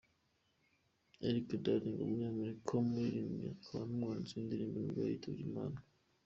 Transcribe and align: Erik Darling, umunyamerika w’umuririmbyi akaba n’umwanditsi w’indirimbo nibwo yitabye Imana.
Erik 1.27 1.47
Darling, 1.63 2.03
umunyamerika 2.05 2.69
w’umuririmbyi 2.73 3.47
akaba 3.55 3.81
n’umwanditsi 3.87 4.33
w’indirimbo 4.33 4.77
nibwo 4.79 5.01
yitabye 5.03 5.43
Imana. 5.49 5.77